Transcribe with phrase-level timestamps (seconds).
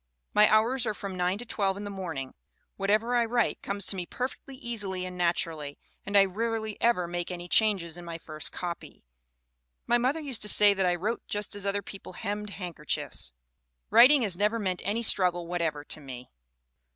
[0.33, 2.33] "My hours are from 9 to 12 in the morning.
[2.75, 5.77] What ever I write comes to me perfectly easily and natu rally,
[6.07, 9.05] and I rarely ever make any change in my first copy.
[9.85, 13.33] My mother used to say that I wrote just as other people hemmed handkerchiefs.
[13.91, 16.31] Writing has never meant any struggle whatever to me.